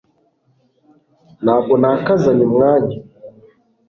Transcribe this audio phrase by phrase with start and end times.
[1.43, 2.97] ntabwo ntakaza umwanya